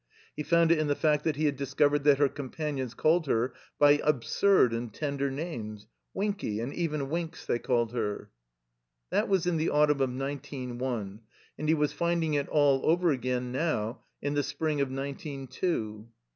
[0.35, 4.01] He found it in the fact he had discovered that her companions called her by
[4.03, 8.31] absurd and tender names; Winky, and even Winks, they called her.
[9.11, 11.19] That was in the autmnn of nineteen one;
[11.55, 16.09] and he was finding it all over again now in the spring of nineteen two.